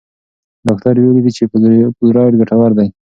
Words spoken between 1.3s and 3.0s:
چې فلورایډ ګټور دی.